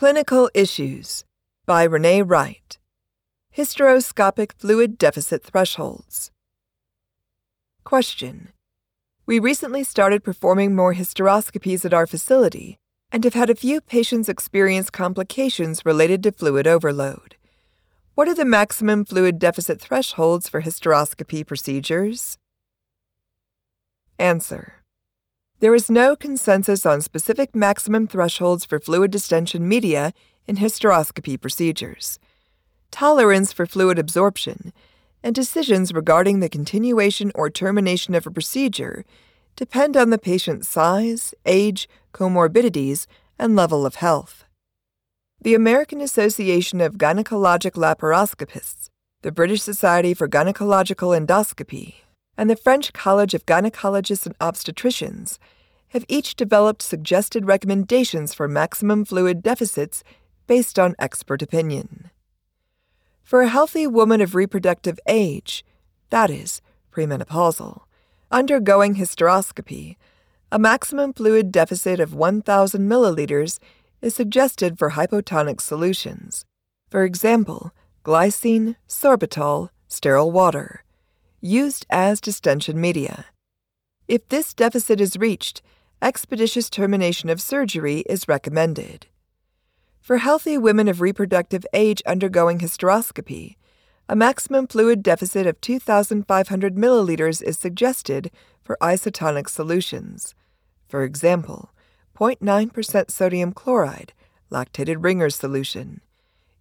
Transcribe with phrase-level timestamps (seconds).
[0.00, 1.26] Clinical Issues
[1.66, 2.78] by Renee Wright.
[3.54, 6.30] Hysteroscopic Fluid Deficit Thresholds.
[7.84, 8.48] Question.
[9.26, 12.78] We recently started performing more hysteroscopies at our facility
[13.12, 17.36] and have had a few patients experience complications related to fluid overload.
[18.14, 22.38] What are the maximum fluid deficit thresholds for hysteroscopy procedures?
[24.18, 24.79] Answer.
[25.60, 30.14] There is no consensus on specific maximum thresholds for fluid distension media
[30.46, 32.18] in hysteroscopy procedures.
[32.90, 34.72] Tolerance for fluid absorption
[35.22, 39.04] and decisions regarding the continuation or termination of a procedure
[39.54, 43.06] depend on the patient's size, age, comorbidities,
[43.38, 44.44] and level of health.
[45.42, 48.88] The American Association of Gynecologic Laparoscopists,
[49.20, 51.96] the British Society for Gynecological Endoscopy,
[52.40, 55.36] and the French College of Gynecologists and Obstetricians
[55.88, 60.02] have each developed suggested recommendations for maximum fluid deficits
[60.46, 62.10] based on expert opinion.
[63.22, 65.66] For a healthy woman of reproductive age,
[66.08, 67.82] that is, premenopausal,
[68.30, 69.96] undergoing hysteroscopy,
[70.50, 73.58] a maximum fluid deficit of 1,000 milliliters
[74.00, 76.46] is suggested for hypotonic solutions.
[76.88, 80.84] For example, glycine, sorbitol, sterile water
[81.40, 83.26] used as distension media.
[84.08, 85.62] If this deficit is reached,
[86.02, 89.06] expeditious termination of surgery is recommended.
[90.00, 93.56] For healthy women of reproductive age undergoing hysteroscopy,
[94.08, 98.30] a maximum fluid deficit of 2,500 milliliters is suggested
[98.62, 100.34] for isotonic solutions.
[100.88, 101.70] For example,
[102.18, 104.12] 0.9% sodium chloride,
[104.50, 106.00] lactated Ringer's solution,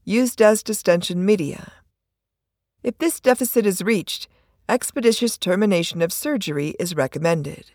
[0.05, 1.73] used as distension media.
[2.83, 4.27] If this deficit is reached,
[4.69, 7.71] expeditious termination of surgery is recommended.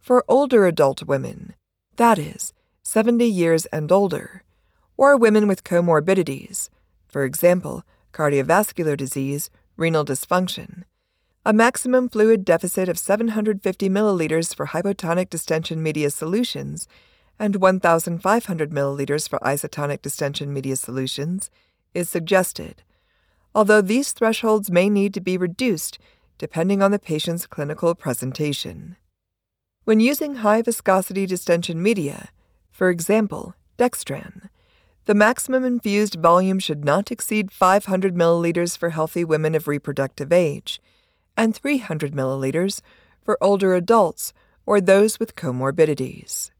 [0.00, 1.54] For older adult women,
[1.96, 4.42] that is, 70 years and older,
[4.96, 6.70] or women with comorbidities,
[7.06, 10.84] for example, cardiovascular disease, renal dysfunction,
[11.44, 16.88] a maximum fluid deficit of 750 milliliters for hypotonic distension media solutions
[17.38, 21.50] and 1,500 milliliters for isotonic distension media solutions
[21.92, 22.82] is suggested
[23.56, 25.98] although these thresholds may need to be reduced
[26.36, 28.96] depending on the patient's clinical presentation.
[29.84, 32.28] When using high viscosity distension media,
[32.70, 34.50] for example, dextran,
[35.06, 40.78] the maximum infused volume should not exceed 500 milliliters for healthy women of reproductive age
[41.34, 42.82] and 300 milliliters
[43.24, 44.34] for older adults
[44.66, 46.50] or those with comorbidities.